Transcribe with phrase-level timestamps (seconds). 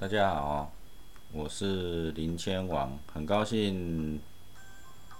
[0.00, 0.72] 大家好，
[1.30, 4.18] 我是林千王，很高兴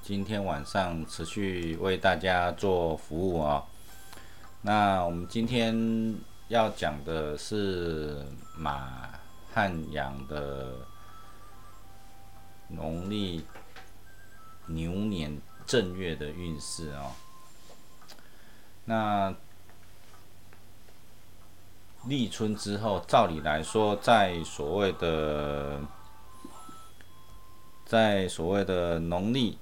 [0.00, 3.62] 今天晚上持续为大家做服务啊。
[4.62, 6.16] 那我们今天
[6.48, 8.24] 要讲的是
[8.56, 9.10] 马
[9.53, 10.72] 汉阳的
[12.69, 13.44] 农历
[14.67, 17.12] 牛年正月的运势啊。
[18.87, 19.34] 那
[22.06, 25.80] 立春之后，照理来说，在所谓的
[27.84, 29.59] 在所谓的农历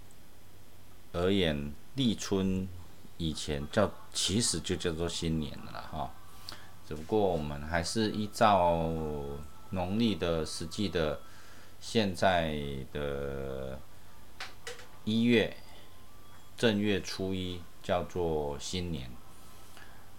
[1.12, 2.68] 而言，立春
[3.16, 6.10] 以前叫其实就叫做新年了哈。
[6.86, 8.88] 只不过我们还是依照
[9.70, 11.20] 农历的实际的
[11.80, 12.56] 现在
[12.92, 13.78] 的
[15.04, 15.56] 一月
[16.56, 19.10] 正月初一叫做新年。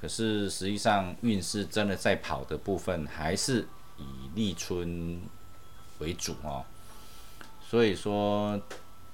[0.02, 3.68] 可是实际上运势真的在跑的部分，还是
[3.98, 5.22] 以立春
[6.00, 6.66] 为主哦。
[7.62, 8.62] 所以说，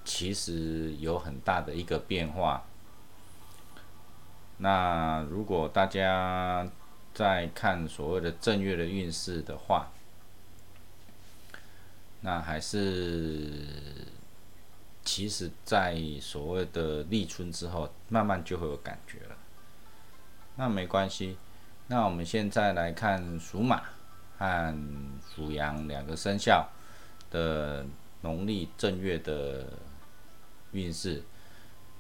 [0.03, 2.64] 其实有很大的一个变化。
[4.58, 6.66] 那如果大家
[7.14, 9.92] 在看所谓的正月的运势的话，
[12.22, 13.67] 那还是
[15.03, 19.34] 其实，在所谓的立春之后，慢慢就会有感觉了。
[20.58, 21.38] 那没关系，
[21.88, 23.84] 那我们现在来看属马
[24.38, 24.75] 和
[25.36, 26.70] 属羊两个生肖
[27.30, 27.86] 的
[28.22, 29.67] 农历正月的
[30.72, 31.23] 运势。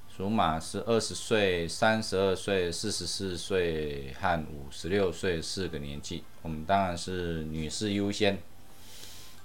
[0.07, 8.39] 属马是二十岁、三十二岁、四十四岁和五十六岁四个年纪，我们当然是女士优先。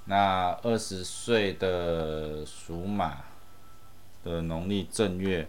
[0.05, 3.25] 那二十岁的属马
[4.23, 5.49] 的农历正月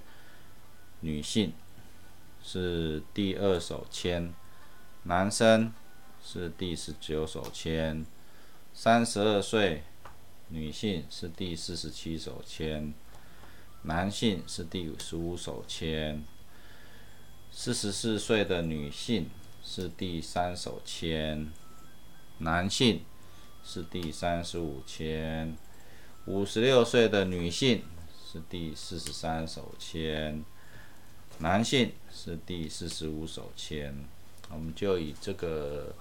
[1.02, 1.54] 女性。
[2.44, 4.34] 是第二手签，
[5.04, 5.72] 男生
[6.24, 8.06] 是第十九手签，
[8.74, 9.84] 三十二岁
[10.50, 12.94] 女性是第四十七手签，
[13.84, 16.24] 男性是第五十五手签，
[17.52, 19.30] 四十四岁的女性
[19.64, 21.52] 是第三手签，
[22.40, 23.02] 男性
[23.64, 25.56] 是第三十五签，
[26.26, 27.84] 五十六岁的女性
[28.26, 30.44] 是第四十三手签。
[31.40, 33.96] 男性是第四十五手签，
[34.50, 35.96] 我们就以这个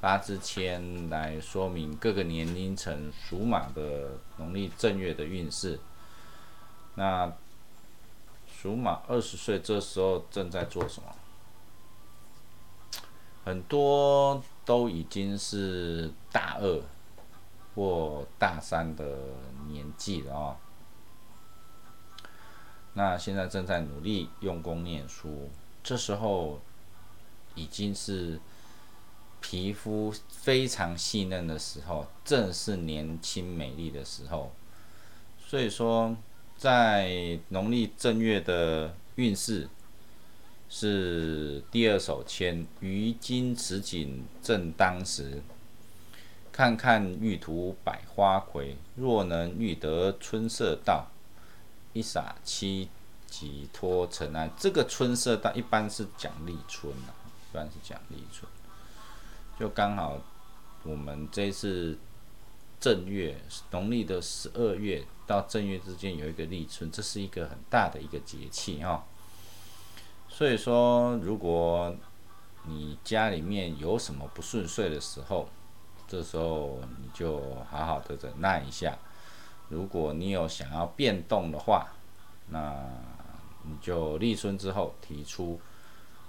[0.00, 5.80] 八字签来说明各个年龄层属马的农历正月的运势。
[6.94, 7.32] 那
[8.46, 11.08] 属马二十岁这时候正在做什么？
[13.44, 16.82] 很多都已经是大二
[17.74, 19.18] 或大三的
[19.68, 20.56] 年纪了啊。
[22.94, 25.50] 那现在正在努力用功念书，
[25.82, 26.60] 这时候
[27.54, 28.40] 已经是
[29.40, 34.52] 皮肤非常细嫩的时候，正是年轻美丽的时候。
[35.38, 36.16] 所以说，
[36.56, 39.68] 在农历正月的运势
[40.68, 45.42] 是第二手签，于今此景正当时。
[46.50, 51.08] 看看玉图百花魁，若能遇得春色到。
[51.94, 52.90] 一洒七
[53.26, 58.46] 级托尘埃，这个春色，它一般是讲立春啊，一般是讲立春，
[59.58, 60.18] 就刚好
[60.82, 61.98] 我们这次
[62.78, 63.40] 正月，
[63.70, 69.04] 农历的十二月到正月之间有一个立春，这是一个很大的一个节气哈。
[70.28, 71.94] 所以说，如果
[72.66, 75.48] 你家里面有什么不顺遂的时候，
[76.08, 77.40] 这时候你就
[77.70, 78.98] 好好的忍耐一下。
[79.74, 81.88] 如果你有想要变动的话，
[82.48, 82.72] 那
[83.64, 85.60] 你就立春之后提出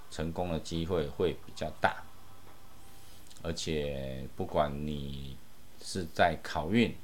[0.09, 2.03] 成功的机会会比较大。
[3.43, 5.37] 而且不管你
[5.79, 6.95] 是在考运，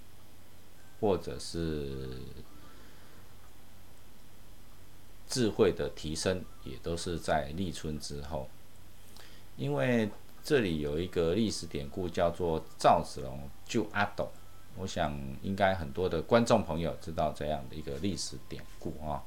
[0.99, 2.17] 或者是
[5.29, 8.49] 智慧的提升，也都是在立春之后。
[9.57, 10.09] 因为
[10.43, 14.31] 这里有一个历史典故，叫做赵子龙救阿斗。
[14.77, 19.21] 我想应该很多的观众朋友知道这样的一个历史典故啊，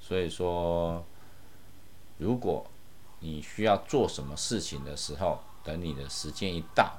[0.00, 1.04] 所以说，
[2.18, 2.66] 如果
[3.20, 6.98] 你需要做什么事情的时候，等你的时间一到，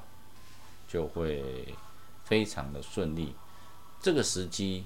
[0.87, 1.73] 就会
[2.25, 3.33] 非常的顺利。
[4.01, 4.85] 这个时机，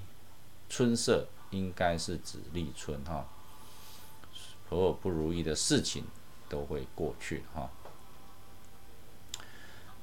[0.68, 3.26] 春色应该是指立春哈，
[4.68, 6.04] 所有不如意的事情
[6.48, 7.68] 都会过去哈。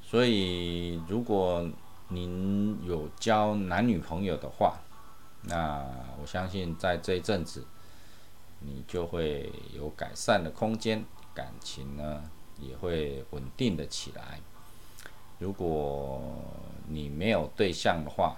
[0.03, 1.67] 所以如果
[2.13, 4.79] 您有交男女朋友的话，
[5.43, 5.85] 那
[6.21, 7.65] 我相信在这一阵子，
[8.59, 12.29] 你就会有改善的空间，感情呢
[12.59, 14.41] 也会稳定的起来。
[15.39, 16.21] 如果
[16.89, 18.35] 你没有对象的话，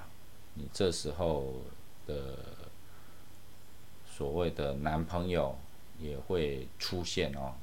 [0.54, 1.54] 你这时候
[2.06, 2.38] 的
[4.06, 5.58] 所谓的男朋友
[6.00, 7.54] 也会出现哦。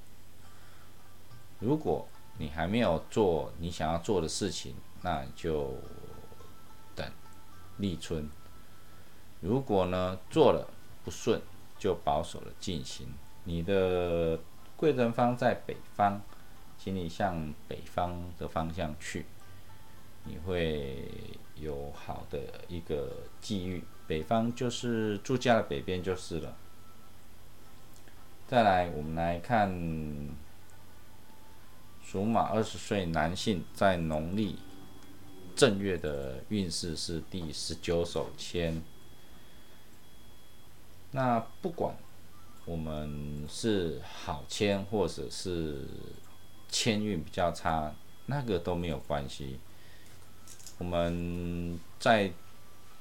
[1.61, 5.75] 如果你还没有做你想要做的事情，那就
[7.81, 8.29] 立春。
[9.41, 10.69] 如果呢做了
[11.03, 11.41] 不顺，
[11.79, 13.09] 就保守的进行。
[13.45, 14.39] 你的
[14.77, 16.21] 贵人方在北方，
[16.79, 19.25] 请你向北方的方向去，
[20.25, 21.11] 你会
[21.57, 22.39] 有好的
[22.69, 23.83] 一个际遇。
[24.07, 26.57] 北方就是住家的北边就是了。
[28.47, 29.71] 再来，我们来看
[32.03, 34.59] 属马二十岁男性在农历
[35.61, 38.81] 正月的运势是第十九手签。
[41.11, 41.95] 那不管
[42.65, 45.85] 我们是好签，或者是
[46.71, 49.59] 签运比较差，那个都没有关系。
[50.79, 52.33] 我们在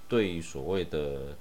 [0.09, 1.37] 对所谓的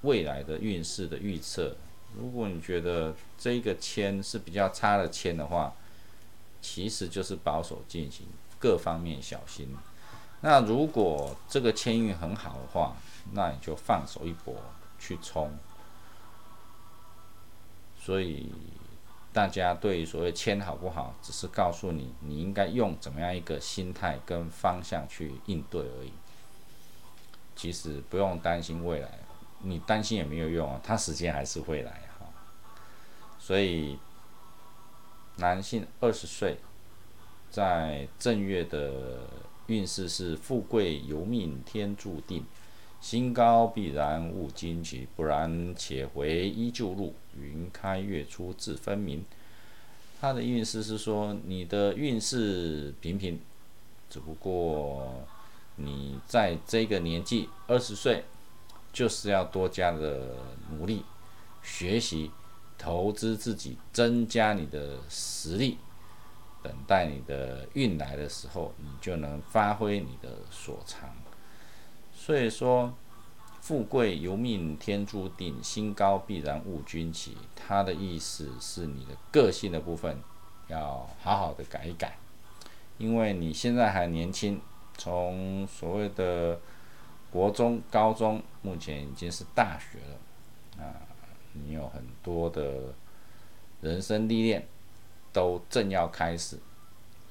[0.00, 1.76] 未来的运势的预测，
[2.16, 5.74] 如果你觉得这个签是比较差的签的话，
[6.62, 8.26] 其实就是保守进行，
[8.58, 9.68] 各方面小心。
[10.42, 12.96] 那如果这个签运很好的话，
[13.32, 14.54] 那你就放手一搏
[14.98, 15.50] 去冲。
[17.96, 18.52] 所以
[19.32, 26.12] 大家对于所谓签好不好，只是告诉你你应该用怎么样一个心态跟方向去应对而已。
[27.54, 29.20] 其实不用担心未来，
[29.60, 32.26] 你担心也没有用啊，它时间还是会来哈。
[33.38, 33.96] 所以
[35.36, 36.58] 男性二十岁，
[37.50, 39.20] 在正月的
[39.66, 42.44] 运势是富贵由命天注定。
[43.00, 47.14] 心高必然勿惊奇，不然且回依旧路。
[47.36, 49.24] 云开月出自分明。
[50.20, 53.40] 他的运势是说，你的运势平平，
[54.08, 55.26] 只不过
[55.76, 58.24] 你在这个年纪二十岁，
[58.92, 60.36] 就是要多加的
[60.70, 61.02] 努力
[61.60, 62.30] 学习，
[62.78, 65.78] 投资自己，增加你的实力。
[66.62, 71.10] 等待你的运来的时候，你就能发挥你的所长。
[72.14, 72.94] 所以说，
[73.60, 77.36] 富贵由命天注定，心高必然误君起。
[77.54, 80.18] 他的意思是你的个性的部分
[80.68, 82.16] 要好好的改一改，
[82.98, 84.60] 因为你现在还年轻，
[84.96, 86.60] 从所谓的
[87.30, 90.94] 国中、高中，目前已经是大学了啊，
[91.52, 92.94] 你有很多的
[93.80, 94.68] 人生历练
[95.32, 96.58] 都正要开始，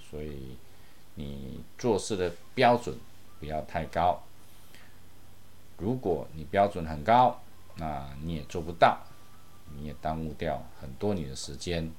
[0.10, 0.58] 所以
[1.16, 2.98] 你做事的标准
[3.40, 4.22] 不要太高。
[5.78, 7.42] 如果你标准很高，
[7.76, 9.00] 那你也做不到，
[9.76, 11.92] 你也耽误掉很多你的时间。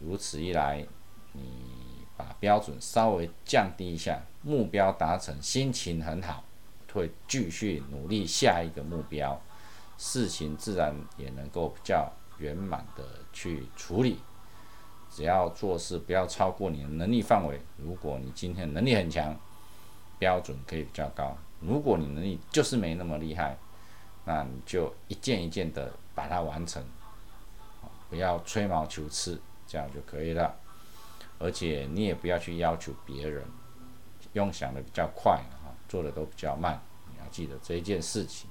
[0.00, 0.86] 如此一来，
[1.32, 1.42] 你
[2.16, 6.42] 把标准稍微降低一下，目标达成，心情很好，
[6.92, 9.40] 会继续努力下一个目标，
[9.96, 14.18] 事情自然也能够比较圆满的去处理。
[15.14, 17.60] 只要做事不要超过你的能力范围。
[17.76, 19.36] 如果你今天能力很强，
[20.18, 21.36] 标准可以比较高。
[21.60, 23.56] 如果你能力就是没那么厉害，
[24.24, 26.82] 那你就一件一件的把它完成，
[28.08, 30.56] 不要吹毛求疵，这样就可以了。
[31.38, 33.44] 而且你也不要去要求别人，
[34.32, 36.80] 用想的比较快啊，做的都比较慢。
[37.10, 38.48] 你要记得这一件事情。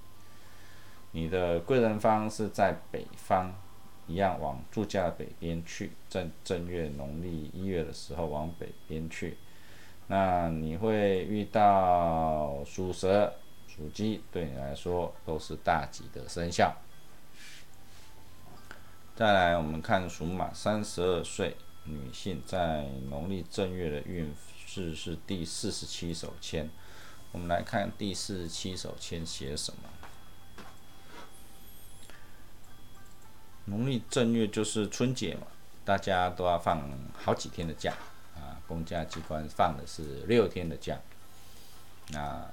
[1.12, 3.54] 你的贵人方是在北方，
[4.12, 9.38] 一样往住家北边去，正正月农历一月的时候往北边去。
[10.08, 13.34] 那你会遇到属蛇、
[13.68, 16.76] 属鸡，对你来说都是大吉的生肖。
[19.16, 24.34] 再来，我们看属马三十二岁女性在农历正月的运
[24.66, 26.70] 势是第四十七手签。
[27.32, 29.80] 我们来看第四十七手签写什么。
[33.72, 35.48] 农历正月就是春节嘛，
[35.86, 37.94] 大家都要放好几天的假
[38.36, 38.60] 啊。
[38.68, 41.00] 公家机关放的是六天的假，
[42.10, 42.46] 那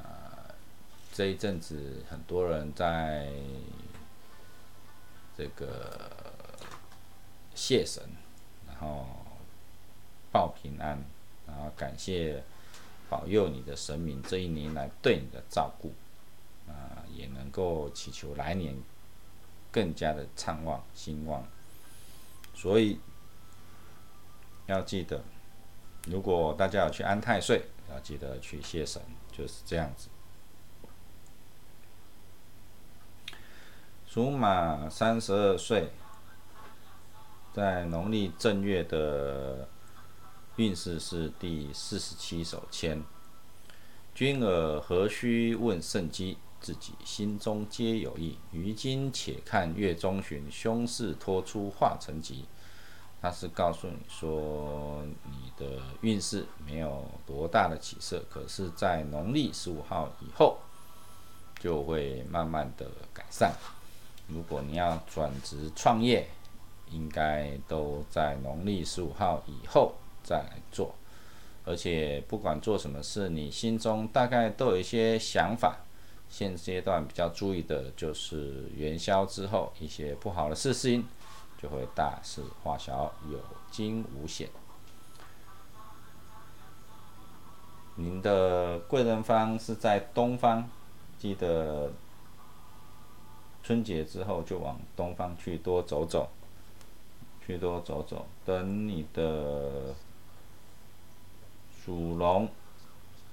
[1.12, 3.32] 这一阵子很多人在
[5.36, 6.08] 这个
[7.52, 8.00] 谢神，
[8.68, 9.04] 然后
[10.30, 11.02] 报平安，
[11.48, 12.44] 然后感谢
[13.10, 15.92] 保佑你的神明这一年来对你的照顾，
[16.68, 18.76] 啊，也能够祈求来年
[19.70, 21.46] 更加的畅旺兴旺，
[22.54, 22.98] 所以
[24.66, 25.22] 要记得。
[26.06, 30.08] 如果大家要去安太岁，要记得去谢神，就是这样子。
[34.06, 35.90] 属马三十二岁，
[37.52, 39.68] 在农历正月的
[40.56, 43.02] 运势是第四十七手签。
[44.14, 46.38] 君尔何须问圣机？
[46.60, 48.36] 自己心中皆有意。
[48.52, 52.44] 于今且看月中旬，凶事脱出化成吉。
[53.20, 60.58] 他是告诉你说，你的运势没有多大的起色，可是，在农历十五号以后，
[61.58, 63.52] 就会慢慢的改善。
[64.28, 66.28] 如果你要转职创业，
[66.92, 70.94] 应该都在农历十五号以后再来做。
[71.64, 75.76] 而且，不管做什么事，你心中大概都有一些想法。
[76.28, 81.06] 现阶段比较注意的就是元宵之后一些不好的事情。
[81.60, 84.48] 就会大事化小，有惊无险。
[87.96, 90.70] 您的贵人方是在东方，
[91.18, 91.90] 记得
[93.64, 96.28] 春节之后就往东方去多走走，
[97.44, 98.24] 去多走走。
[98.44, 99.92] 等你的
[101.84, 102.48] 属龙、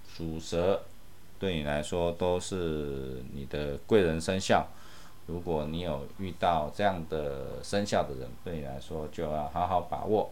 [0.08, 0.82] 属蛇，
[1.46, 4.68] 对你来说都是你的贵人生肖。
[5.28, 10.32] 如果你有遇到这样的生肖的人，对你来说就要好好把握。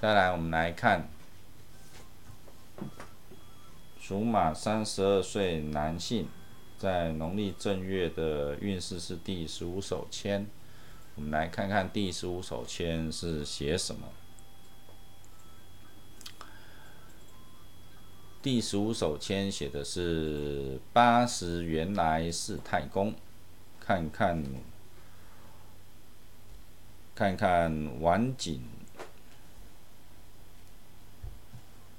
[0.00, 1.08] 再来，我们来看
[4.00, 6.26] 属马三十二岁男性，
[6.76, 10.44] 在农历正月的运势是第十五手签。
[11.14, 14.08] 我们来看看第十五手签是写什么。
[18.42, 23.14] 第十五首签写的是八十原来是太公。
[23.78, 24.42] 看看，
[27.14, 28.60] 看看晚景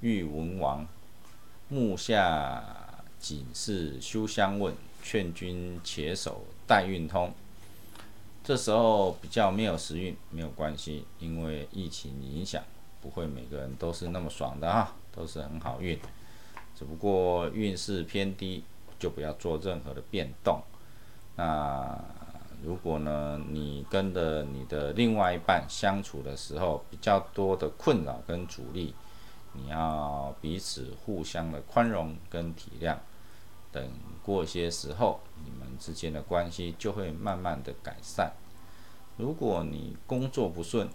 [0.01, 0.85] 玉文王，
[1.69, 2.61] 目下
[3.17, 7.33] 仅是休相问，劝君且守待运通。
[8.43, 12.61] 这时候比较没有时运，没有关系，因为疫情影响，
[13.01, 15.97] 不会每个人都是那么爽的啊，都是很好运。
[16.83, 18.61] 只不过运势偏低，
[18.99, 20.61] 就不要做任何的变动。
[21.37, 21.97] 那
[22.61, 28.93] 如果呢，你跟着你的另外一半相处的时候，比较多的困扰跟阻力，
[29.53, 32.97] 你要彼此互相的宽容跟体谅，
[33.71, 33.89] 等
[34.21, 38.33] 过些时候，你们之间的关系就会慢慢的改善。
[39.15, 40.89] 如果你工作不顺，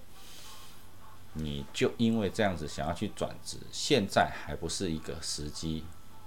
[1.38, 5.84] 你就因为这样子想要去转职，现在还不是一个时机，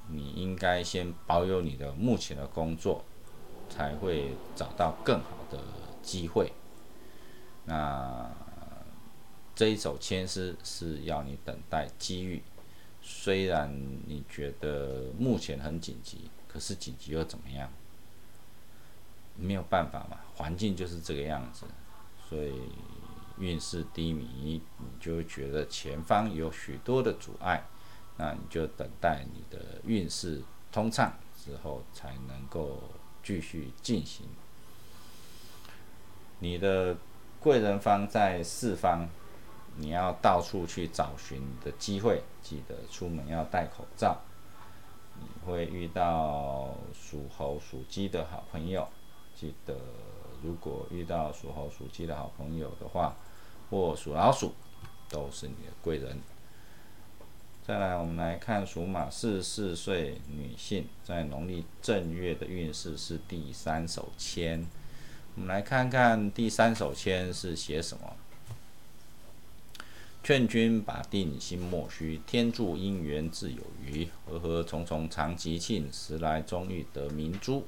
[0.10, 3.06] 你应该先保有你的目前的工作。
[3.74, 5.58] 才会找到更好的
[6.04, 6.52] 机会。
[7.64, 8.30] 那
[9.56, 12.44] 这一首签诗是要你等待机遇，
[13.02, 13.74] 虽然
[14.06, 17.72] 你觉得目前很紧急，可是紧急又怎么样？
[19.38, 21.66] 没有办法嘛，环境就是这个样子，
[22.28, 22.52] 所以
[23.42, 27.62] 运势低迷，你就会觉得前方有许多的阻碍，
[28.16, 32.80] 那你就等待你的运势通畅之后，才能够。
[33.24, 34.26] 继续进行。
[36.40, 36.98] 你的
[37.40, 39.08] 贵人方在四方，
[39.76, 42.24] 你要到处去找寻你的机会。
[42.42, 44.20] 记得出门要戴口罩。
[45.20, 48.88] 你会遇到属猴、属鸡的好朋友。
[49.36, 49.78] 记得，
[50.42, 53.16] 如果遇到属猴、属鸡的好朋友的话，
[53.72, 54.54] 或属老鼠，
[55.10, 56.20] 都是你的贵人。
[57.66, 64.68] 再来，我们来看属马四十四岁女性在农历正月的运势是第三手签。
[65.36, 68.16] 我们来看看第三手签是写什么。
[70.24, 74.08] 劝君把定心莫虚，天助姻缘自有余。
[74.26, 77.66] 和和重重常吉庆，时来终欲得明珠。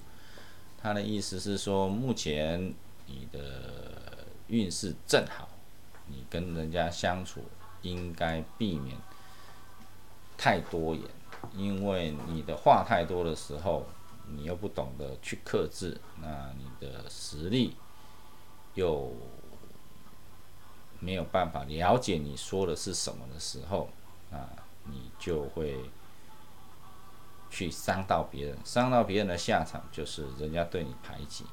[0.82, 2.74] 他的意思是说，目前
[3.06, 5.48] 你的运势正好，
[6.08, 7.44] 你跟人家相处
[7.82, 8.98] 应该避免。
[10.36, 11.04] 太多言，
[11.54, 13.86] 因为你的话太多的时候，
[14.28, 17.78] 你又不懂得去克制，那你的实力
[18.74, 19.16] 又
[21.00, 23.88] 没有办法了解你说的是什么的时候，
[24.32, 24.50] 啊，
[24.86, 25.90] 你就会
[27.50, 31.46] 去伤到别人，伤到别人的下场就是人家对你排挤，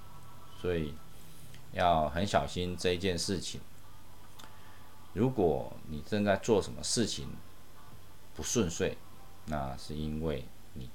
[0.61, 0.95] 所以
[1.73, 3.61] 要很小心这一件事情。
[5.12, 7.28] 如果你正在做什么事情，
[8.36, 8.96] 不顺遂，
[9.46, 10.88] 那是因为你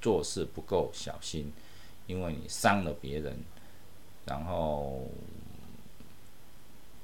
[0.00, 1.52] 做事不够小心，
[2.06, 3.38] 因为你伤了别人，
[4.26, 5.08] 然后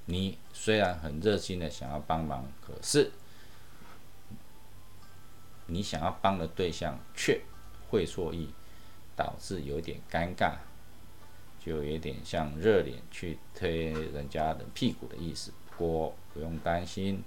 [0.04, 3.10] 你虽然很热心的想要帮忙，可是
[5.66, 7.40] 你想要帮的对象却
[7.88, 8.52] 会错意，
[9.16, 10.56] 导致有点尴尬，
[11.64, 15.50] 就有点像热脸去推人家的屁股的意思。
[15.78, 17.22] 不过不用担心。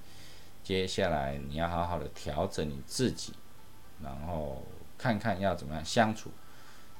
[0.64, 3.34] 接下来你要好好的调整你自己，
[4.04, 4.62] 然后
[4.98, 6.30] 看看要怎么样相处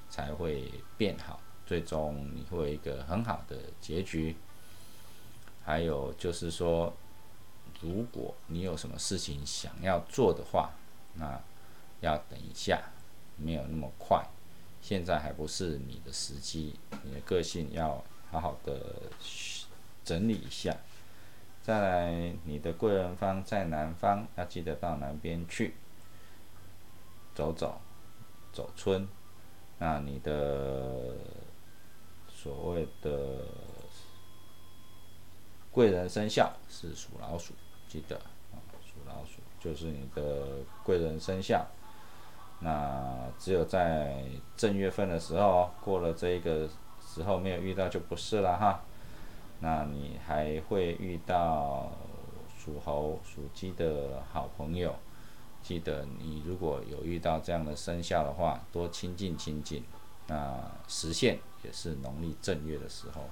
[0.10, 4.36] 才会变好，最终你会有一个很好的结局。
[5.64, 6.92] 还有就是说，
[7.82, 10.72] 如果你有什么事情想要做的话，
[11.14, 11.40] 那
[12.00, 12.82] 要等一下，
[13.38, 14.26] 没有那么快，
[14.82, 18.96] 现在还不是你的时机，你的个性要好好的
[20.04, 20.76] 整理一下。
[21.64, 25.76] 再来，你的贵人方在南方，要记得到南边去
[27.36, 27.80] 走走，
[28.52, 29.08] 走村。
[29.78, 31.16] 那你的
[32.28, 33.46] 所谓的
[35.72, 37.54] 贵人生肖是属老鼠，
[37.88, 40.48] 记得啊，属老鼠就是你的
[40.84, 41.64] 贵人生肖。
[42.60, 44.24] 那只有在
[44.58, 46.68] 正月份的时候，过了这一个
[47.00, 48.82] 时候没有遇到就不是了哈。
[49.62, 51.92] 那你还会遇到
[52.58, 54.94] 属猴、属鸡的好朋友。
[55.64, 59.84] 记得你如果有遇到这样的生肖的话，多亲近亲近。
[60.28, 63.30] 那实现也是农历正月的时候，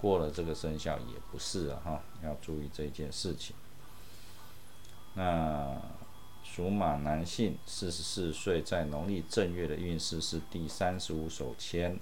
[0.00, 3.56] 过了这个生肖也不是了哈，要注意这件事情。
[5.14, 5.76] 那
[6.44, 11.98] 属马男性，四十四岁，在农历正月的运势是第三十五手签。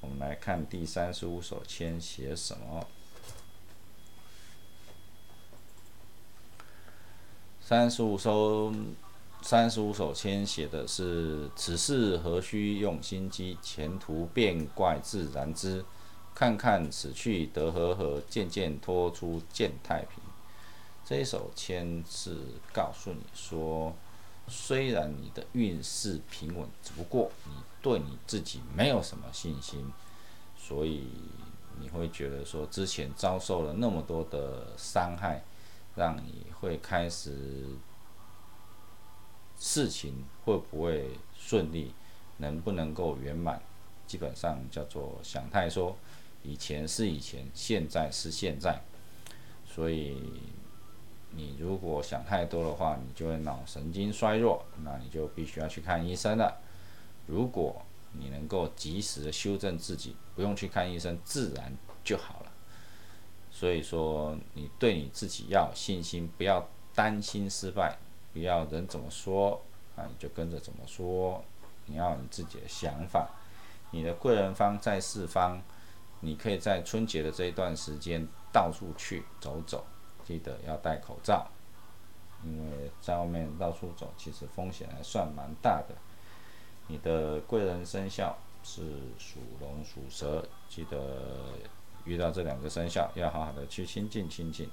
[0.00, 2.86] 我们来看第三十五首签写什么。
[7.60, 8.74] 三十五首，
[9.42, 15.84] 三十五首签写的是：“此事何须用心机，前途变怪自然知。
[16.34, 20.20] 看看此去得和合，渐渐脱出见太平。”
[21.04, 22.36] 这一首签是
[22.72, 23.94] 告诉你说，
[24.50, 27.52] 虽然你的运势平稳，只不过你。
[27.82, 29.90] 对你自己没有什么信心，
[30.54, 31.08] 所以
[31.80, 35.42] 你会觉得说之前遭受了那么多的伤害，
[35.96, 37.68] 让你会开始
[39.58, 41.94] 事情会不会顺利，
[42.36, 43.62] 能不能够圆满，
[44.06, 45.96] 基本上叫做想太说。
[46.42, 48.78] 以前是以前，现在是现在，
[49.66, 50.22] 所以
[51.32, 56.60] 你如果想太多的话，你就会脑神经衰弱，那你就必须要去看医生了。
[57.26, 57.80] 如果
[58.12, 62.52] 你能够及时的修正自己，不用去看医生，自然就好了。
[63.50, 67.96] 所以说，你对你自己要有信心，不要担心失败，
[68.32, 69.60] 不要人怎么说
[69.96, 71.44] 啊，你就跟着怎么说。
[71.86, 73.28] 你要有你自己的想法。
[73.92, 75.60] 你的贵人方在四方，
[76.20, 79.84] 你可以在春节的这一段时间到处去走走，
[80.30, 81.44] 记得要戴口罩，
[82.44, 85.96] 因为在外面到处走，其实风险还算蛮大的。
[86.86, 88.82] 你的贵人生肖是
[89.18, 91.48] 属龙、属蛇，记得
[92.04, 94.70] 遇到这两个生肖要好好的去亲近亲近。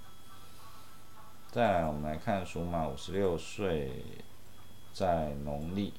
[1.52, 3.92] 再来，我们来看属马五十六岁，
[4.94, 5.92] 在农历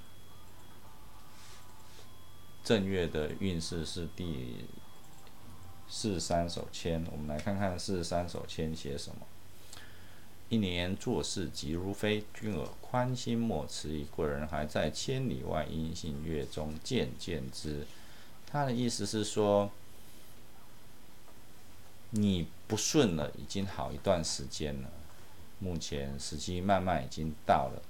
[2.62, 4.68] 正月的运势是第
[5.88, 9.26] 四三手签，我们来看看四三手签写什么。
[10.50, 14.04] 一年做事急如飞，君尔宽心莫迟疑。
[14.04, 17.86] 贵人还在千里外，音信月中渐渐知。
[18.50, 19.70] 他的意思是说，
[22.12, 24.88] 你不顺了，已经好一段时间了。
[25.58, 27.82] 目前时机慢慢已经到了，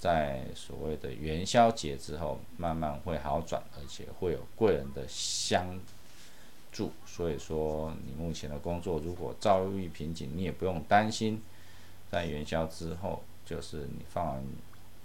[0.00, 5.78] 在所谓的元宵节之后，慢慢会好转，而且会有贵人的相
[6.72, 6.90] 助。
[7.06, 11.40] 所以说，你目前的工作如果遭遇瓶颈，你也不用担心。
[12.10, 14.44] 在元宵之后，就是你放完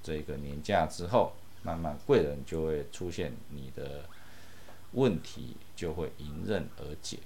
[0.01, 4.05] 这个年假之后，慢慢贵人就会出现，你的
[4.93, 7.19] 问题就会迎刃而解。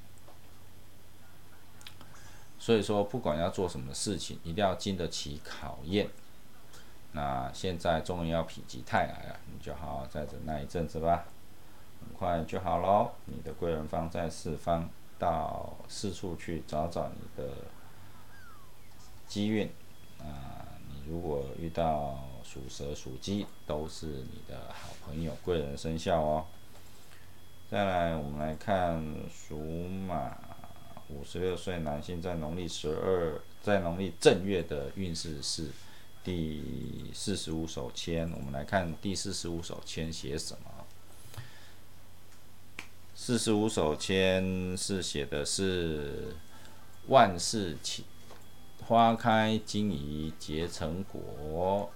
[2.57, 6.09] 所以说，不管要做什么事情，一定要经得起考验。
[7.11, 11.25] 那现在终于要否极泰来了，你就好好再忍耐一阵子吧，
[12.01, 13.11] 很快就好喽。
[13.25, 17.49] 你的贵人方在四方，到四处去找找你的。
[19.27, 19.69] 机运
[20.19, 26.45] 啊，你如果遇到属蛇、属鸡，都是你的好朋友、贵人生肖哦。
[27.69, 29.59] 再来，我们来看属
[30.07, 30.37] 马
[31.09, 35.71] 五十六岁男性在农历十二，在农历正月的运势是
[36.23, 38.31] 第四十五手签。
[38.31, 40.85] 我们来看第四十五手签写什么？
[43.13, 46.35] 四十五手签是写的是
[47.07, 48.05] 万事起。
[48.87, 51.89] 花开金怡结成果，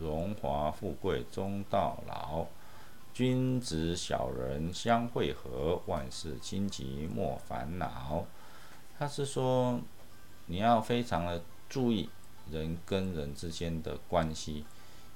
[0.00, 2.44] 荣华富贵终到老。
[3.14, 8.26] 君子小人相会合，万事轻吉莫烦恼。
[8.98, 9.78] 他是说，
[10.46, 12.08] 你要非常的注意
[12.50, 14.64] 人跟人之间的关系，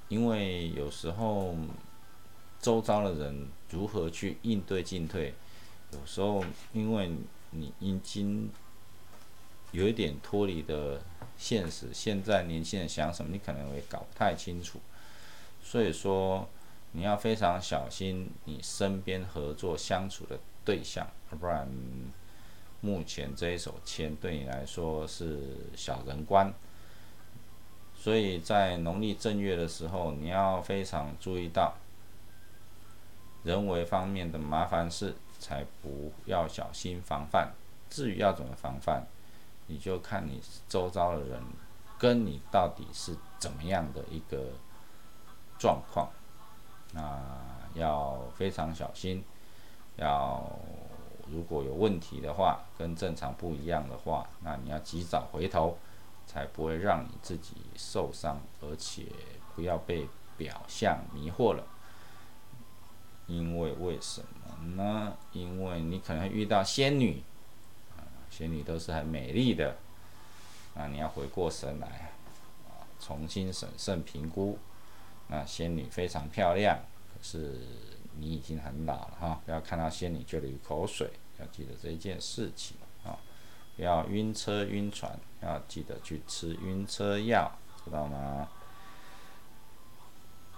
[0.06, 1.56] 因为有时候
[2.60, 5.34] 周遭的人如何去应对进退，
[5.90, 7.10] 有时候因为
[7.50, 8.48] 你已经
[9.72, 11.00] 有一点脱离的
[11.36, 14.80] 现实，现在年轻人想什么，你可能会搞不太清楚，
[15.62, 16.48] 所以说
[16.92, 21.06] 你要非常小心你身边合作相处的对象，
[21.38, 21.68] 不然
[22.80, 25.40] 目前这一手签对你来说是
[25.76, 26.52] 小人关。
[27.94, 31.74] 所以在农历正月的时候，你要非常注意到
[33.42, 37.52] 人为方面的麻烦事，才不要小心防范。
[37.90, 39.06] 至于要怎么防范，
[39.66, 41.42] 你就看你周遭的人
[41.98, 44.52] 跟你到底是怎么样的一个
[45.58, 46.08] 状况，
[46.92, 47.20] 那
[47.74, 49.24] 要非常小心。
[49.96, 50.50] 要
[51.30, 55.76] 如果有问题的话，跟正常不一样的话，那你要及早回头。
[56.28, 59.06] 才不会让你自己受伤，而且
[59.54, 61.62] 不要被表象迷惑了。
[63.28, 65.16] 因为为什么呢？
[65.30, 67.22] 因为你可能遇到仙女，
[68.36, 69.78] 仙女都是很美丽的，
[70.74, 72.12] 那你要回过神来，
[73.00, 74.58] 重新审慎评估。
[75.28, 76.78] 那仙女非常漂亮，
[77.14, 77.58] 可是
[78.18, 83.16] 你已经很老了哈，不要看到仙女就流口水，要记得这一件事情啊。
[83.74, 87.50] 不要晕车晕船，要记得去吃晕车药，
[87.86, 88.50] 知道吗？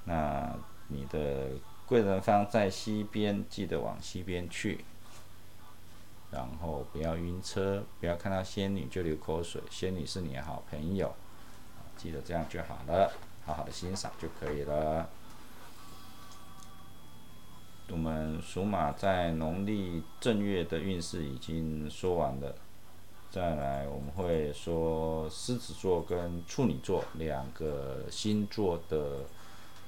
[0.02, 0.52] 那
[0.88, 1.50] 你的
[1.86, 4.84] 贵人方在西边，记得往西边去。
[6.30, 11.14] 然后不要晕车，不要看到仙女就流口水，仙女是你的好朋友，
[11.96, 13.12] 记得这样就好了，
[13.46, 15.08] 好好的欣赏就可以了。
[17.90, 22.54] 我们属马在农历正月的运势已经说完了。
[23.30, 29.20] 再来，我们会说狮子座跟处女座两个星座的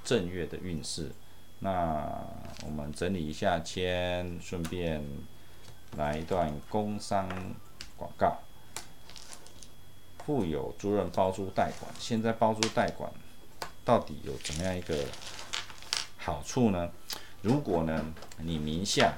[0.05, 1.11] 正月的运势。
[1.61, 2.07] 那
[2.65, 5.03] 我们整理一下，签顺便
[5.97, 7.29] 来一段工商
[7.97, 8.39] 广告。
[10.25, 13.11] 富有租人包租代管，现在包租代管
[13.85, 14.95] 到底有怎么样一个
[16.19, 16.89] 好处呢？
[17.43, 18.05] 如果呢，
[18.39, 19.15] 你名下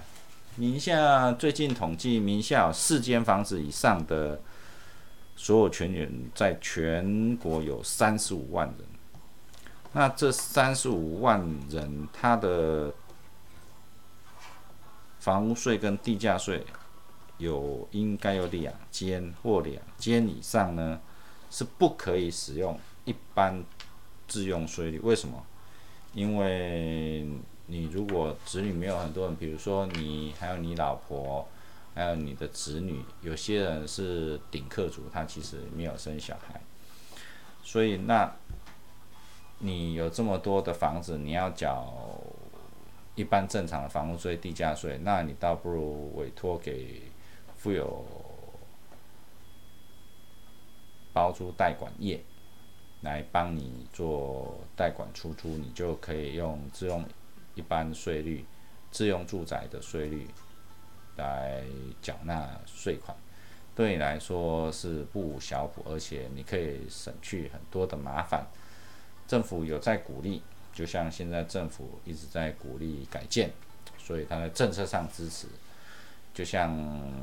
[0.57, 4.41] 名下最近统计，名下四间房子以上的
[5.37, 8.77] 所有权人，在全国有三十五万人。
[9.93, 12.91] 那这三十五万人，他的
[15.23, 16.67] 房屋税跟地价税
[17.39, 21.01] 有应该有两间或两间以上呢，
[21.49, 23.63] 是不可以使用一般
[24.27, 24.99] 自用税率。
[24.99, 25.41] 为什么？
[26.13, 27.25] 因为
[27.67, 31.47] 你如果子女没有很多人，比如说你还有你老婆，
[31.95, 36.61] 还有你的子女，有些人是顶客族，他其实没有生小孩，
[37.63, 38.35] 所以那，
[39.61, 41.89] 你有这么多的房子，你要缴
[43.15, 47.03] 一般正常的房屋税、地价税，那你倒不如委托给
[47.57, 48.05] 富有
[51.13, 52.23] 包租代管业
[53.03, 57.05] 来帮你做代管出租，你就可以用自用。
[57.55, 58.43] 一般税率，
[58.91, 60.27] 自用住宅的税率
[61.19, 61.63] 来
[62.01, 63.15] 缴纳税款，
[63.75, 68.47] 对你来说是不小补，而且你可以省去很多的麻烦。
[69.29, 70.43] 政府有在鼓励，
[70.73, 73.51] 就像现在政府一直在鼓励改建，
[73.99, 75.47] 所以它的政策上支持。
[76.35, 76.77] 就像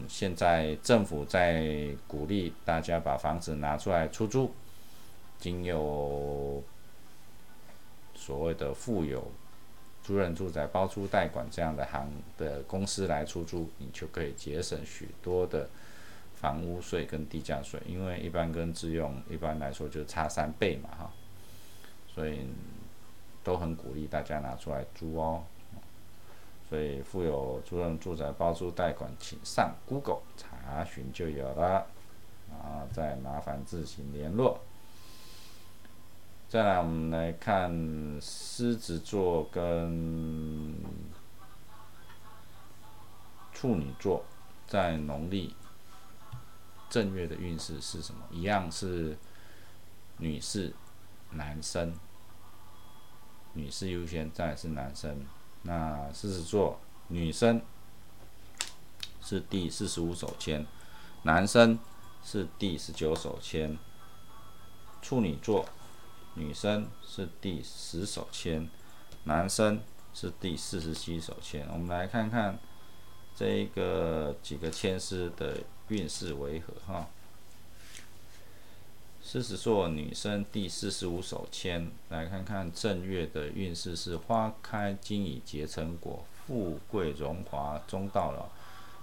[0.08, 4.52] 现在政府在鼓励大家把房子拿出来出租，
[5.40, 6.64] 仅有
[8.16, 9.32] 所谓的富有。
[10.02, 15.70] 租人住宅包租代管这样的行的公司来出租，你就可以节省许多的
[16.36, 21.12] 房屋税跟地价税，因为一般跟自用一般来说就差三倍嘛哈，
[22.12, 22.40] 所以
[23.50, 25.44] 都很鼓励大家拿出来租哦。
[26.70, 31.88] 所以富有租人住宅包租贷款，请上 Google 查询就有了，
[32.52, 34.60] 啊，再麻烦自行联络。
[36.48, 37.72] 再来，我们来看
[38.22, 40.76] 狮子座跟
[43.52, 44.24] 处女座
[44.68, 45.56] 在农历
[46.88, 48.22] 正月的运势是什么？
[48.30, 49.18] 一样是
[50.18, 50.72] 女士、
[51.32, 51.92] 男生，
[53.54, 55.26] 女士优先，再是男生。
[55.64, 57.62] 那狮子座女生
[59.22, 60.66] 是第四十五手签，
[61.24, 61.78] 男生
[62.24, 63.78] 是第十九手签。
[65.02, 65.66] 处女座。
[66.36, 68.70] 女生是第十手签，
[69.24, 69.82] 男生
[70.14, 71.68] 是第四十七手签。
[71.74, 72.58] 我们来看看
[73.36, 75.58] 这一个几个签师的
[75.90, 77.08] 运势为何哈。
[79.32, 88.48] 狮子座女生第四十五手签，来看看正月的运势是花开金已结成果，富贵荣华终到老，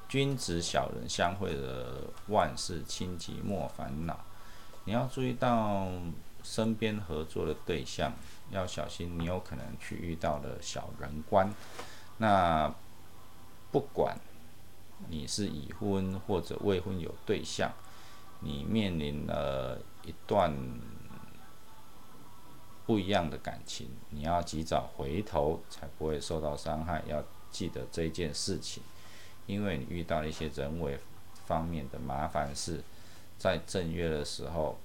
[0.09, 4.19] 君子小人相会的万事清吉莫烦恼。
[4.85, 5.89] 你要注意到
[6.43, 8.12] 身边合作的对象，
[8.51, 11.49] 要小心你有可能去遇到的小人官。
[12.19, 12.75] 那
[13.71, 14.19] 不管
[15.09, 17.71] 你是已婚或者未婚有对象，
[18.41, 19.79] 你面临了。
[20.07, 20.57] 一段
[22.87, 27.03] 不一样的感情，你要及早回头，才不会受到伤害。
[27.07, 28.83] 要记得这件事情，
[29.47, 30.99] 因为你遇到一些人为
[31.45, 32.83] 方面的麻烦事，
[33.37, 34.79] 在正月的时候，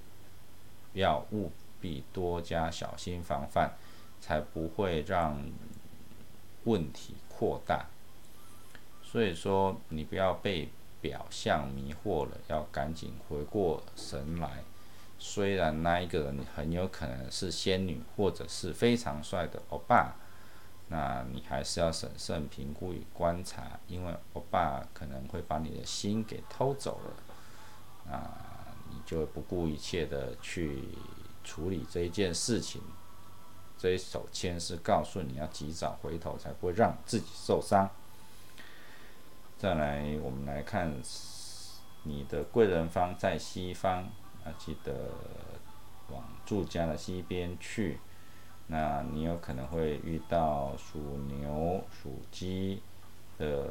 [0.93, 3.71] 要务必多加小心防范，
[4.19, 5.39] 才不会让
[6.63, 7.85] 问题扩大。
[9.03, 10.69] 所以说，你不要被
[11.01, 14.63] 表象迷惑了，要赶紧回过神来。
[15.23, 20.15] 虽然那一个人很有可能是仙女，或者是非常帅的欧巴，
[20.87, 30.85] 那你还是要审慎评估与观察，因为欧巴可能会把你的心给偷走了，啊，你就不顾一切的去
[31.43, 32.81] 处理这一件事情。
[33.77, 37.87] 这一手签是告诉你要及早回头，才不会让自己受伤。
[39.59, 40.91] 再来，我们来看
[42.05, 44.09] 你的贵人方在西方。
[44.43, 45.11] 啊，记得
[46.09, 47.99] 往住家的西边去。
[48.67, 52.81] 那你有可能会遇到属牛、属鸡
[53.37, 53.69] 的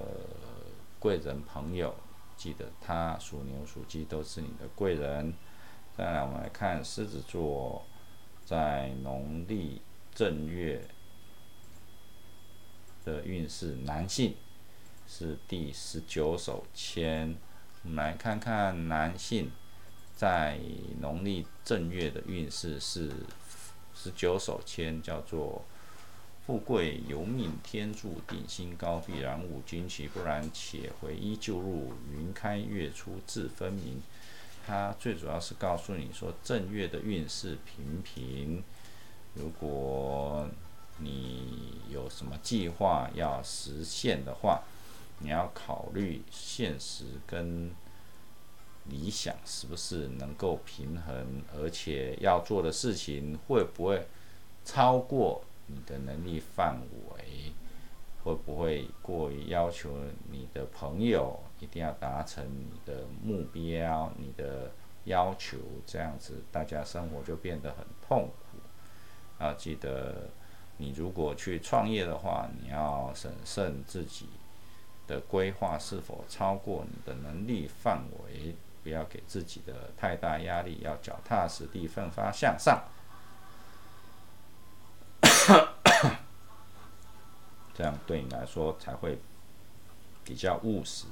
[0.98, 1.94] 贵人朋友，
[2.36, 5.32] 记得他属牛、属鸡都是你的贵人。
[5.96, 7.82] 再来，我们来看狮子座，
[8.44, 9.80] 在农历
[10.14, 10.86] 正月
[13.04, 14.36] 的运势，男性
[15.08, 17.34] 是第十九手签。
[17.82, 19.50] 我们来看看男性。
[20.20, 20.58] 在
[21.00, 23.10] 农历正月的运势是
[23.94, 25.64] 十九手签，叫做
[26.44, 34.02] “富贵由命天注定，心高必然无惊奇，不然且回依旧入，云开月出自分明”。
[34.66, 38.62] 它最主要是告诉你说，正月的运势平平。
[39.32, 40.46] 如果
[40.98, 44.64] 你有什么计划要实现的话，
[45.20, 47.70] 你要考虑现实跟。
[48.88, 54.06] 理想是不是能够平衡，而且要做的事情会不会
[54.64, 57.52] 超过你的能力范围？
[58.22, 59.96] 会不会过于要求
[60.30, 64.70] 你的朋友一定要达成你的目标、你的
[65.04, 65.56] 要求？
[65.86, 68.58] 这样子大家生活就变得很痛苦。
[69.38, 70.28] 要记得，
[70.76, 74.26] 你如果去创业的话，你要审慎自己
[75.06, 78.54] 的规划是否超过你的能力范围。
[78.82, 82.82] 不要给自己的太大压力，要脚踏实地，奋发向上，
[87.74, 89.18] 这样对你来说才会
[90.24, 91.06] 比较务实。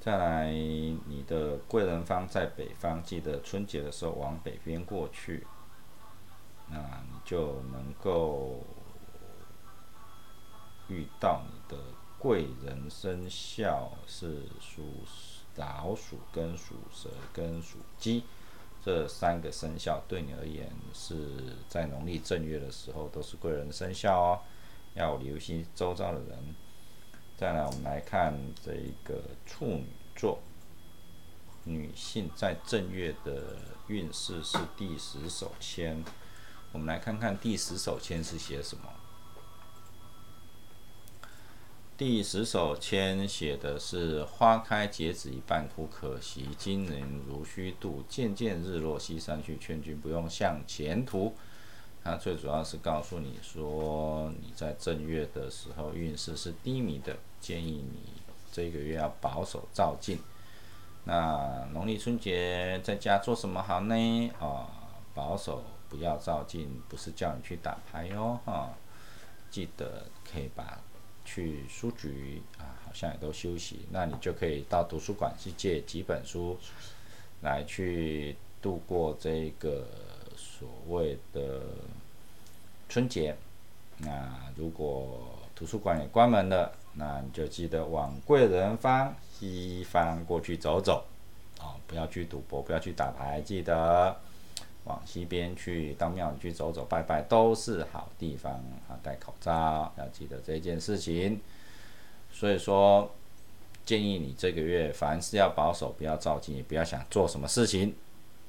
[0.00, 5.46] 再来，你的贵人方在北方，记得春节的时候往北边过去，
[6.68, 8.62] 那你就能够
[10.88, 11.82] 遇到你的。
[12.24, 14.82] 贵人生肖是属
[15.56, 18.24] 老鼠、跟属蛇、跟属鸡
[18.82, 21.14] 这三个生肖，对你而言是
[21.68, 24.40] 在农历正月的时候都是贵人生肖哦，
[24.94, 26.54] 要留心周遭的人。
[27.36, 28.34] 再来，我们来看
[28.64, 28.72] 这
[29.04, 30.38] 个处女座
[31.64, 33.58] 女性在正月的
[33.88, 36.02] 运势是第十手签，
[36.72, 38.84] 我们来看看第十手签是写什么。
[41.96, 48.02] 第十首签写的是“花开结子一半枯，可惜今人如虚度。
[48.08, 51.32] 渐渐日落西山去，劝君不用向前途。”
[52.02, 58.00] 它最主要是告诉你说，你在正月的时候运势是低迷的，建议你
[58.50, 60.18] 这个月要保守照进。
[61.04, 63.94] 那农历春节在家做什么好呢？
[64.40, 64.66] 啊，
[65.14, 68.74] 保守不要照进，不是叫你去打牌哟，哈，
[69.48, 70.80] 记得可以把。
[71.24, 76.56] 去书局啊，好像也都休息，那你就可以到图书馆去借几本书，
[77.40, 79.86] 来去度过这个
[80.36, 81.60] 所谓的
[82.88, 83.36] 春节。
[83.98, 91.04] 那如果图书馆也关门了，那你就记得往贵人方西方过去走走，
[91.60, 94.16] 哦，不要去赌博，不要去打牌，记得。
[94.84, 98.52] 往西边去，到庙里去走走拜拜，都是好地方
[98.88, 98.98] 啊！
[99.02, 101.40] 戴口罩，要记得这件事情。
[102.30, 103.10] 所以说，
[103.84, 107.94] 建议你这个月凡事要保守，不要着急，也不要想做什么事情，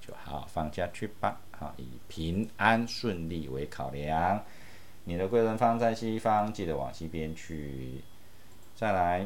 [0.02, 1.40] 就好好放假去吧。
[1.52, 4.44] 好，以平安顺利为考量。
[5.06, 8.02] 你的贵人方在西方，记得往西边去。
[8.76, 9.26] 再来，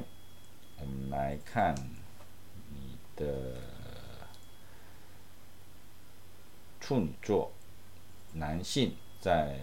[0.80, 1.74] 我们来看
[2.69, 3.56] 你的
[6.89, 7.52] 处女座
[8.34, 9.60] 男性在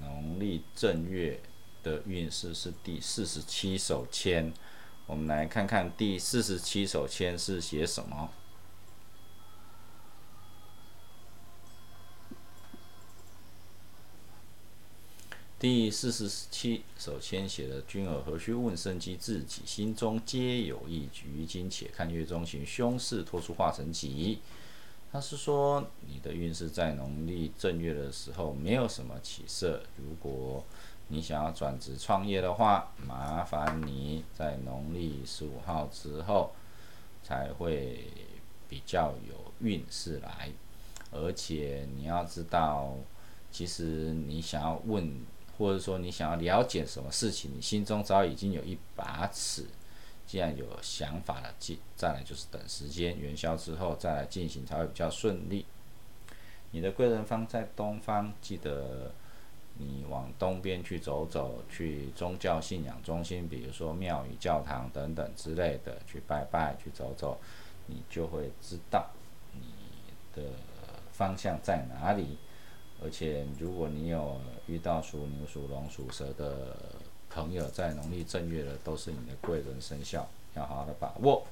[0.00, 1.40] 农历正月
[1.82, 4.52] 的运势是第四十七手签。
[5.08, 8.30] 我们来看看第四十七手签是写什么。
[15.58, 19.16] 第四十七首签写的“君尔何须问生机？
[19.16, 21.08] 自己心中皆有意。
[21.24, 24.38] 于今且看月中行凶事，托出化成吉。”
[25.12, 29.82] 他是说，你的运势在农历正月的时候没有什么起色。
[29.96, 30.64] 如果
[31.08, 36.52] 你想要转职创业的话，麻烦你在农历十五号之后
[37.22, 38.06] 才会
[38.68, 40.48] 比较有运势来。
[41.10, 42.94] 而且你要知道，
[43.50, 45.20] 其实你想要问。
[45.58, 49.66] 或者说你想要了解什么事情，你心中早已经有一把尺。
[50.30, 55.66] 既然有想法了，继再来就是等时间元宵之后再来进行才会比较顺利。
[56.70, 59.10] 你的贵人方在东方，记得
[59.76, 67.36] 你往东边去走走，去宗教信仰中心，比如说庙宇、教堂等等之类的去拜拜、去走走，
[67.86, 69.10] 你就会知道
[69.52, 69.66] 你
[70.32, 70.48] 的
[71.10, 72.38] 方向在哪里。
[73.02, 76.76] 而且，如果你有遇到属牛、属龙、属蛇的
[77.30, 81.46] 朋友，在农历正月的，都是你的贵人生肖，要好好的把握。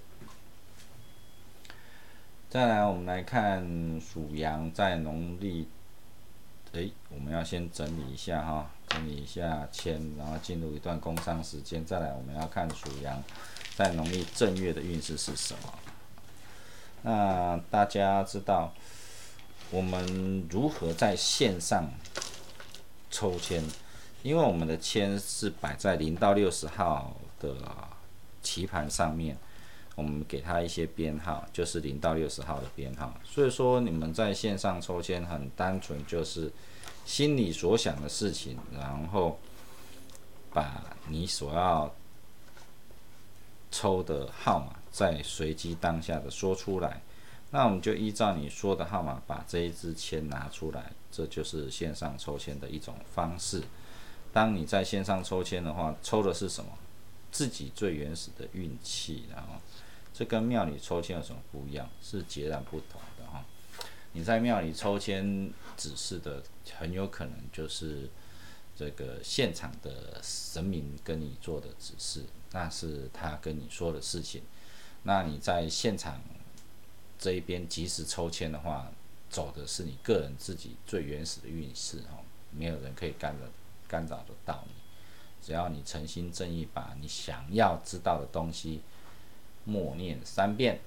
[2.50, 3.62] 再来，我们来看
[4.00, 5.68] 属羊在农历，
[6.72, 11.84] 哎，我们要先整理一下哈，整理一下签，然后进入一段工商时间。
[11.84, 13.22] 再来，我们要看属羊
[13.76, 15.72] 在农历正月的运势是什么。
[17.02, 18.72] 那大家知道。
[19.70, 21.90] 我们如何在线上
[23.10, 23.62] 抽签？
[24.22, 27.54] 因为我们的签是摆在零到六十号的
[28.42, 29.37] 棋盘上面，
[29.94, 33.14] 我们给它一些编号，就是零到六十号的编号。
[33.24, 36.52] 所以说，你们在线上抽签很单纯，就是
[37.07, 39.38] 心里所想的事情，然后
[40.52, 41.94] 把你所要
[43.70, 47.00] 抽的号码在随机当下的说出来。
[47.50, 53.62] 那我们就依照你说的号码，把这一支签拿出来，这就是线上抽签的一种方式。
[54.32, 56.70] 当你在线上抽签的话，抽的是什么？
[57.30, 59.54] 自己最原始的运气，然后
[60.14, 61.88] 这跟庙里抽签有什么不一样？
[62.02, 63.44] 是截然不同的哈。
[64.12, 66.42] 你在庙里抽签指示的，
[66.78, 68.08] 很有可能就是
[68.76, 74.42] 这个现场的神明跟你做的指示，那是他跟你说的事情。
[75.02, 76.20] 那你在现场。
[77.20, 78.92] 这一边及时抽签的话，
[79.28, 83.46] 走的是你个人自己最原始的运势哦，没有人可以干扰
[83.88, 84.74] 干扰得到你。
[85.42, 88.83] 只要你诚心正义，把你想要知道的东西
[89.64, 90.79] 默念三遍，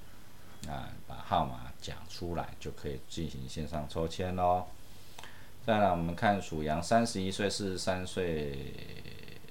[0.68, 4.66] 啊，把号码讲出来，就可以进行线上抽签喽。
[5.66, 8.74] 再来，我们看属羊，三十一岁、四十三岁、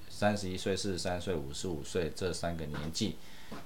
[0.09, 3.17] 三十一岁、四十三岁、五十五岁这三个年纪，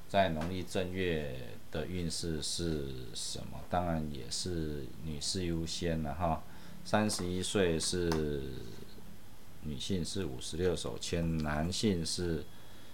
[0.10, 1.50] 在农历正月。
[1.71, 3.60] 的运势是什么？
[3.69, 6.41] 当然也是女士优先了哈。
[6.86, 8.10] 三十一岁是
[9.65, 12.43] 女性是五十六手签，男性是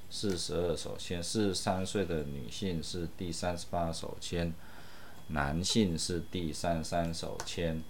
[0.09, 1.21] 四十二手签。
[1.21, 4.53] 四十三岁的女性是第三十八手签，
[5.27, 7.83] 男性是第三三手签。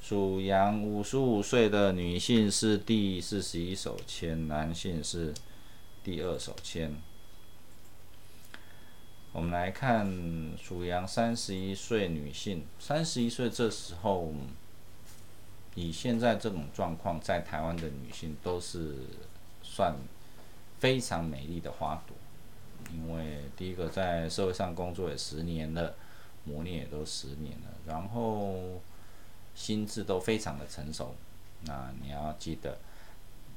[0.00, 5.34] 属羊五十五岁的女性是第四十一手签，男性是
[6.04, 6.94] 第二手签。
[9.32, 14.32] 我们来看属羊三十一岁女性，三十一岁这时候，
[15.74, 18.96] 以现在这种状况，在台湾的女性都是
[19.62, 19.94] 算
[20.78, 22.16] 非常美丽的花朵，
[22.92, 25.94] 因为第一个在社会上工作也十年了，
[26.44, 28.80] 磨练也都十年了，然后
[29.54, 31.14] 心智都非常的成熟。
[31.62, 32.78] 那你要记得，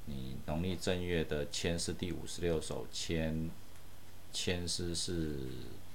[0.06, 3.50] 你农历正月的签是第五十六首签。
[4.34, 5.36] 签诗是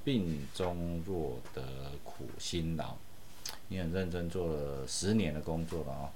[0.05, 1.63] 病中若得
[2.05, 2.95] 苦辛劳，
[3.69, 6.11] 你很认真做了十年的工作了啊！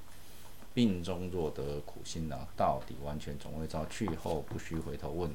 [0.73, 5.35] 病中若得苦心劳，到底完全总会遭去后不须回头问，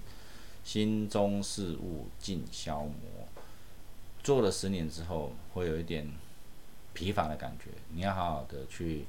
[0.64, 3.28] 心中事物尽消磨。
[4.24, 6.10] 做了十年之后，会有一点
[6.94, 9.06] 疲乏的感觉，你要好好的去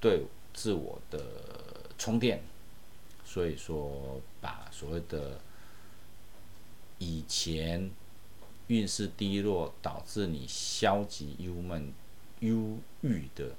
[0.00, 0.24] 对
[0.54, 1.20] 自我的
[1.98, 2.40] 充电。
[3.24, 5.40] 所以说，把所谓的
[6.98, 7.90] 以前
[8.72, 11.92] 运势低落导致你消极、忧闷、
[12.40, 13.54] 忧郁的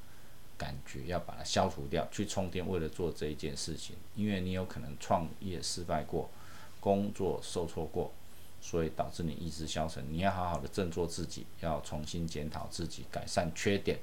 [0.57, 2.67] 感觉，要把它消除掉，去充电。
[2.67, 6.31] 为了做这一件事情，因为你有可能创业失败过，
[6.79, 8.11] 工作受挫过，
[8.59, 10.03] 所以导致你意志消沉。
[10.11, 13.99] 你要好好的振作自己，要重新检讨自己，改善缺点。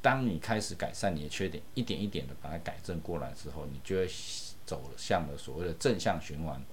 [0.00, 4.08] 当你开始改善你的缺点，一点一点的把它改正过来之后，你就会
[4.64, 6.64] 走向了所谓的正向循环。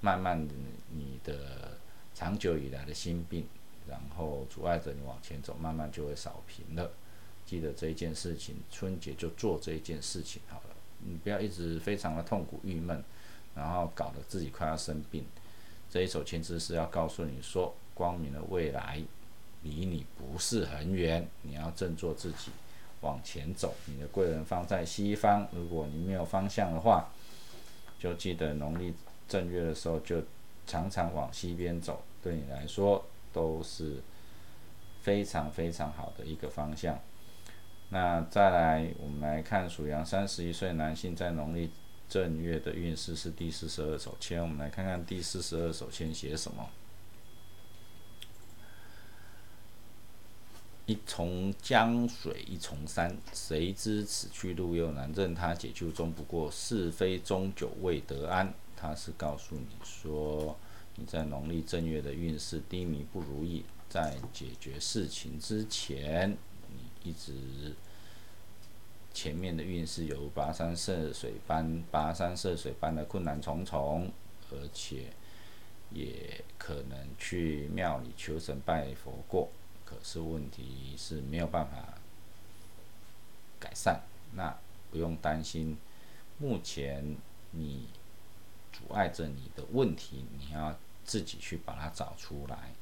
[0.00, 0.52] 慢慢的，
[0.90, 1.78] 你的
[2.14, 3.46] 长久以来的心病，
[3.88, 6.90] 然后阻碍着你往前走，慢慢就会扫平了。
[7.44, 10.76] 记得这一件事情，春节就做这一件事情好了。
[11.00, 13.02] 你不要一直非常的痛苦郁闷，
[13.54, 15.26] 然后搞得自己快要生病。
[15.90, 19.02] 这一首签字是要告诉你说，光明的未来
[19.62, 22.50] 离你不是很远，你要振作自己。
[23.02, 25.46] 往前走，你的贵人方在西方。
[25.52, 27.10] 如果你没有方向的话，
[27.98, 28.94] 就记得农历
[29.28, 30.22] 正月的时候就
[30.66, 34.02] 常常往西边走，对你来说都是
[35.02, 36.98] 非常非常好的一个方向。
[37.90, 41.70] 那再来，我们来看属羊三十一岁男性在农历
[42.08, 44.40] 正月的运势是第四十二手签。
[44.42, 46.68] 我们来看看第四十二手签写什么。
[50.86, 55.10] 一重江水一重山，谁知此去路又难。
[55.12, 58.52] 任他解救终不过，是非终究未得安。
[58.76, 60.56] 他是告诉你说，
[60.96, 66.36] 你在农历正月的运势低迷不如意，在解决事情之前，
[66.70, 67.74] 你一直
[69.12, 74.10] 前面的运势有跋山涉水般、跋山涉水般的困难重重，
[74.50, 75.12] 而且
[75.92, 79.48] 也可能去庙里求神拜佛过。
[79.84, 81.94] 可是问题是没有办法
[83.60, 84.00] 改善，
[84.32, 84.56] 那
[84.90, 85.76] 不用担心。
[86.38, 87.16] 目前
[87.52, 87.86] 你
[88.86, 92.72] 阻碍着你的问题，你要自己去把它找出来。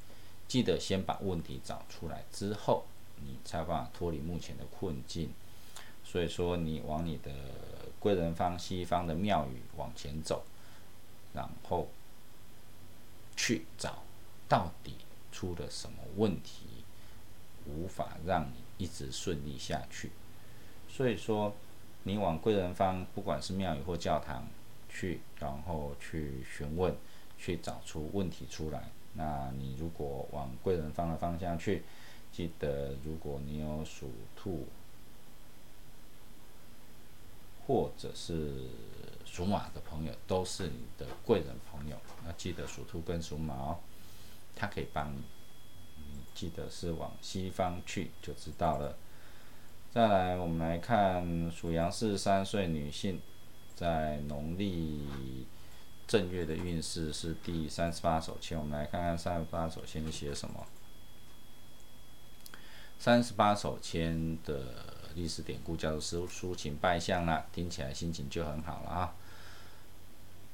[0.47, 2.85] 记得先把问题找出来之后，
[3.21, 5.31] 你才有办法脱离目前的困境。
[6.03, 7.31] 所以说，你往你的
[7.99, 10.43] 贵人方西方的庙宇往前走，
[11.33, 11.87] 然后
[13.35, 14.03] 去找
[14.49, 14.97] 到底
[15.31, 16.67] 出了什么问题。
[17.65, 20.11] 无法让你一直顺利下去，
[20.89, 21.55] 所以说，
[22.03, 24.45] 你往贵人方，不管是庙宇或教堂
[24.93, 26.95] 去，然后去询问，
[27.37, 28.89] 去找出问题出来。
[29.15, 31.83] 那你如果往贵人方的方向去，
[32.31, 34.67] 记得如果你有属兔
[37.65, 38.69] 或者是
[39.25, 41.97] 属马的朋友，都是你的贵人朋友。
[42.25, 43.79] 那记得属兔跟属马哦，
[44.55, 45.21] 他可以帮你。
[46.33, 48.97] 记得是往西方去就知道了。
[49.91, 53.21] 再来，我们来看属羊四十三岁女性，
[53.75, 55.45] 在农历
[56.07, 58.57] 正月的运势是第三十八手签。
[58.57, 60.65] 我们来看看三十八手签写什么。
[62.99, 64.63] 三十八手签的
[65.15, 69.15] 历史典故叫做“抒抒情拜相”啦，听起来心情就很好了啊。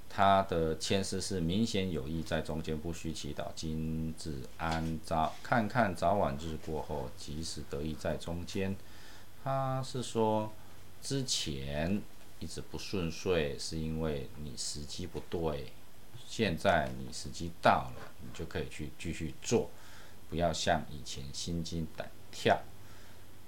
[0.09, 8.75] 他的签诗是明显有意在中间，不需祈祷，今日安早，看看早晚日过后，即使得意在中间。
[9.43, 10.51] 他是说
[11.03, 12.01] 之前
[12.39, 15.71] 一直不顺遂，是因为你时机不对，
[16.27, 19.69] 现在你时机到了，你就可以去继续做，
[20.29, 22.61] 不要像以前心惊胆跳，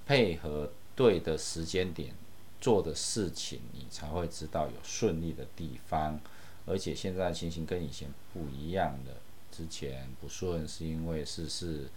[0.05, 2.13] 配合对的时间点
[2.59, 6.19] 做的事情，你才会知道有顺利的地方。
[6.65, 9.17] 而且现在情形跟以前不一样的，
[9.51, 11.89] 之前不顺是因为事事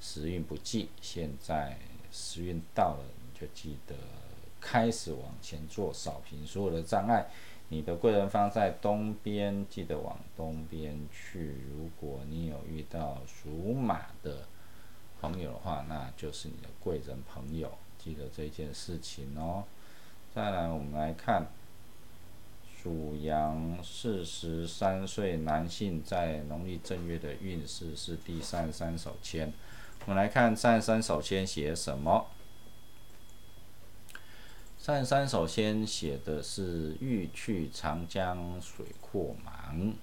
[0.00, 1.78] 时运不济，现在
[2.10, 3.94] 时运到了，你就记得
[4.68, 7.28] 开始往前做，扫平所有的障碍。
[7.68, 11.54] 你的贵人方在东边，记得往东边去。
[11.70, 14.48] 如果你有遇到属马的
[15.20, 19.62] 朋友的话，那就是你的贵人朋友，记得这件事情哦。
[20.34, 21.46] 再来，我们来看。
[22.82, 29.52] 属羊四十三岁男性在农历正月的运势是第三三手签。
[30.04, 32.26] 我们来看三三手签写什么。
[34.86, 39.94] 三十三手签写的是“欲去长江水阔茫，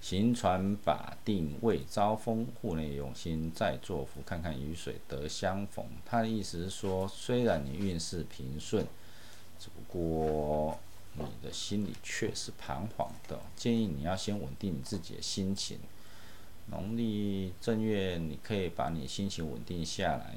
[0.00, 2.44] 行船把定未招风。
[2.60, 8.84] 户内用心再作福，看看雨水得相逢。”他的意思是说，虽然你运势平顺，
[9.60, 10.80] 只不过。
[11.14, 15.78] 你的心里却是彷徨的，建议你要先稳定你自己的心情。
[16.66, 20.34] 农历正月，你可以把你心情稳定下来。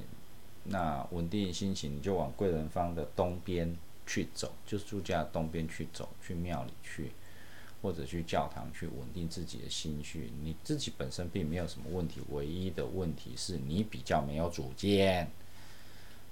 [0.63, 7.11] 那稳定心情，就往贵人方的东边去走，就是住家东边去走，去庙里去。
[7.81, 10.31] 或者去教堂去稳定自己的心绪。
[10.43, 15.27] 你自己本身并没有什么问题，唯一的问题是你比较没有主见。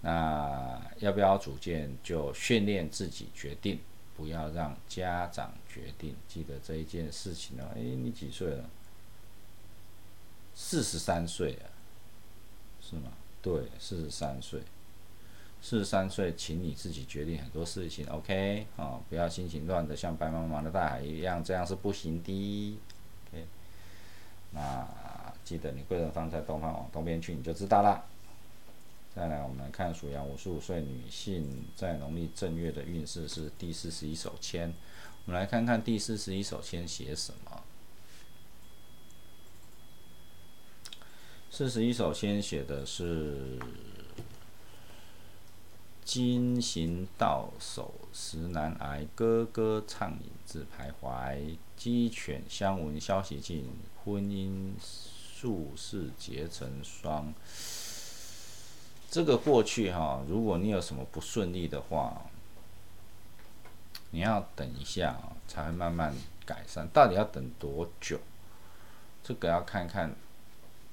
[0.02, 3.80] 那要不要主见，就训练自己决定，
[4.16, 6.16] 不要让家长决定。
[6.28, 7.68] 记得这一件事情呢？
[7.74, 8.70] 诶，你几岁了？
[10.54, 11.66] 四十三岁啊，
[12.80, 13.12] 是吗？
[13.42, 14.62] 对，四十三岁。
[15.62, 18.66] 四十三岁，请你自己决定很多事情，OK？
[18.78, 22.78] 啊，不要心情乱的像白茫茫的大海一样，这样是不行的。
[23.28, 23.46] OK？
[24.52, 24.88] 那
[25.44, 28.06] 记得你贵人方在东方，往东边去，你就知道了。
[29.14, 34.74] 再来，我们来看属羊五十五岁女性在农历正月的运势是第四十一手签。
[35.26, 37.49] 我们来看看第四十一手签写什么。
[41.60, 43.60] 四十一首，先写的是。
[46.06, 51.58] 金行到手时难挨，歌歌畅饮自徘徊。
[51.76, 53.66] 鸡犬相闻消息尽，
[54.06, 57.34] 婚姻数事结成双。
[59.12, 62.22] 这个过去哈，如果你有什么不顺利的话，
[64.12, 66.88] 你要等一下，才会慢慢改善。
[66.94, 68.18] 到底要等多久？
[69.22, 70.16] 这个要看看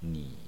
[0.01, 0.39] 你。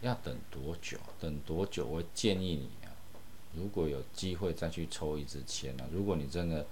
[0.00, 0.96] 要等多久？
[1.20, 1.86] 等多久？
[1.86, 2.88] 我建议你啊，
[3.54, 5.84] 如果有机会再去抽一支签呢。
[5.92, 6.66] 如果你真的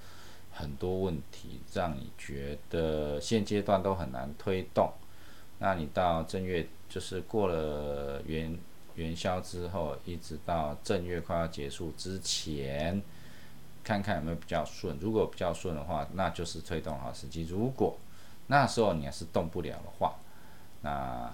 [0.51, 4.91] 很多问题让你觉得现阶段都很难推动，
[5.59, 8.59] 那你到正月就是过了元
[8.95, 13.03] 元宵之后，一直到正月快要结束之前，
[13.85, 14.97] 看看有没有比较顺。
[15.01, 17.43] 如果比较顺的话，那就是推动好时机。
[17.43, 17.99] 如果
[18.47, 20.17] 那时候你还是动不了的话，
[20.81, 21.31] 那。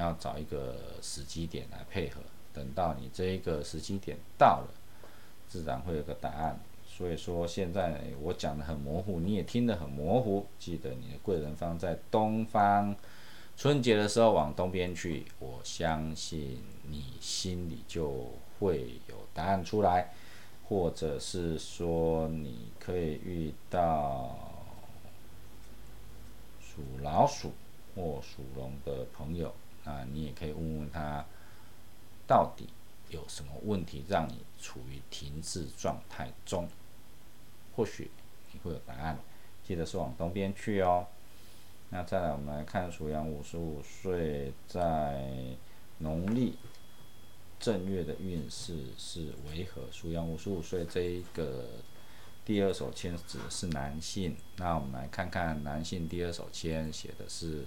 [0.00, 2.20] 要找一个时机点来配合，
[2.52, 4.68] 等到你这一个时机点到了，
[5.48, 6.58] 自然会有个答案。
[6.86, 10.46] 所以说现在我讲的很模糊，你也听得很模糊。
[10.58, 12.94] 记得你的贵人方在东方，
[13.56, 20.12] 春节的时候往东边去，我相信你心里就会有答案出来，
[20.68, 24.36] 或者是说你可以遇到
[26.60, 27.52] 属老鼠
[27.94, 29.54] 或属龙的朋友。
[29.84, 31.24] 啊，你也可以问问他，
[32.26, 32.68] 到底
[33.08, 36.68] 有什么问题让你处于停滞状态中？
[37.74, 38.10] 或许
[38.52, 39.18] 你会有答案。
[39.64, 41.06] 记得是往东边去哦。
[41.88, 45.56] 那再来，我们来看属羊五十五岁在
[45.98, 46.58] 农历
[47.58, 49.82] 正月的运势是为何？
[49.90, 51.64] 属羊五十五岁这一个
[52.44, 54.36] 第二手签指的是男性。
[54.56, 57.64] 那我们来看看男性第二手签写的是。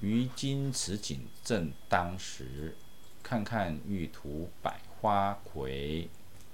[0.00, 2.74] 于今此景正当时，
[3.22, 6.08] 看看玉图百花魁。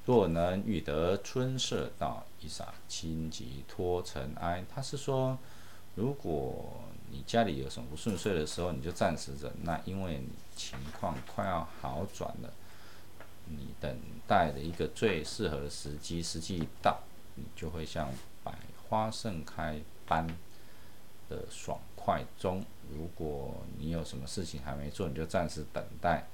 [0.05, 4.65] 若能遇得春色到，一洒清吉脱尘埃。
[4.73, 5.37] 他是说，
[5.97, 6.81] 如果
[7.11, 12.53] 你家里有什么不顺遂的时候，你就暂时忍耐，因为你情况快要好转了。
[13.49, 17.01] 你等待的一个最适合的时机，时机一到，
[17.35, 18.09] 你就会像
[18.43, 18.53] 百
[18.89, 20.27] 花盛开般
[21.29, 22.65] 的爽快中。
[22.95, 26.25] 如果你有什么事情还没做，你就暂时等待，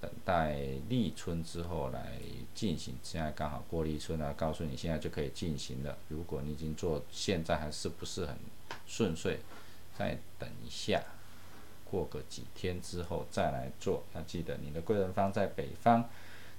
[0.00, 0.56] 等待
[0.88, 2.18] 立春之后来
[2.54, 2.94] 进行。
[3.02, 5.96] 现在刚好过立春了，告诉你现在就可以进行了。
[6.08, 8.36] 如果你已经做，现在还是不是很
[8.86, 9.38] 顺遂，
[9.98, 11.02] 再等一下，
[11.90, 14.02] 过个几天之后再来做。
[14.14, 16.08] 要记得你的贵人方在北方。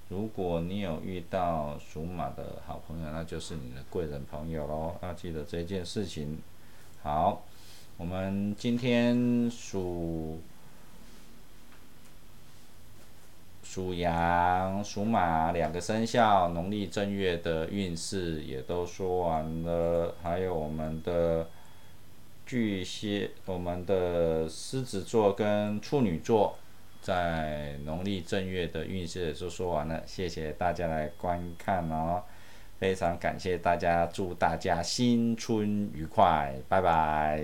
[0.08, 4.96] 如果你有遇到属马的好朋友，那就是你的贵人朋友喽。
[5.02, 6.38] 要记得这件事情。
[7.02, 7.44] 好。
[7.98, 10.38] 我们今天属
[13.64, 21.48] 属羊、属马两个生肖农历正月的运势也都说完了，还有我们的
[22.44, 26.58] 巨蟹、我们的狮子座跟处女座
[27.00, 30.02] 在农历正月的运势也都说完了。
[30.06, 32.22] 谢谢大家来观看哦。
[32.78, 37.42] 非常感谢大家，祝大家新春愉快，拜拜。